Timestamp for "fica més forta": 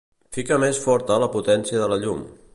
0.37-1.19